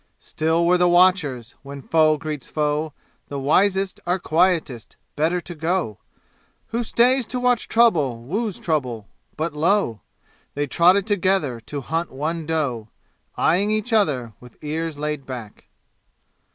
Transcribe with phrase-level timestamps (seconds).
[0.17, 1.53] Still were the watchers.
[1.61, 2.91] When foe greets foe
[3.27, 4.97] The wisest are quietest.
[5.15, 5.99] Better to go
[6.69, 9.07] Who stays to watch trouble woos trouble!
[9.37, 10.01] But lo!
[10.55, 12.89] They trotted together to hunt one doe,
[13.37, 15.67] Eyeing each other with ears laid back.